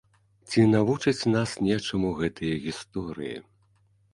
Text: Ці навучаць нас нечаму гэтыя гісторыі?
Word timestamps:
Ці 0.53 0.63
навучаць 0.69 1.27
нас 1.35 1.49
нечаму 1.67 2.09
гэтыя 2.23 2.59
гісторыі? 2.65 3.37